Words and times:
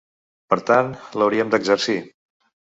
Per 0.53 0.57
tant, 0.69 0.89
l’hauríem 1.21 1.53
d’exercir. 1.53 2.01